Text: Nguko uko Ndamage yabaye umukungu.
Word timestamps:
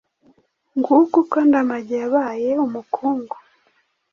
Nguko 0.77 0.95
uko 1.21 1.37
Ndamage 1.47 1.95
yabaye 2.03 2.49
umukungu. 2.65 3.35